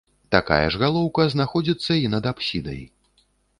Такая 0.35 0.69
ж 0.75 0.81
галоўка 0.83 1.27
знаходзіцца 1.35 1.93
і 2.07 2.11
над 2.17 2.23
апсідай. 2.35 2.83